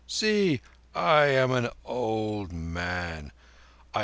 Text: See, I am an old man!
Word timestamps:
See, 0.07 0.61
I 0.95 1.25
am 1.25 1.51
an 1.51 1.69
old 1.85 2.51
man! 2.51 3.31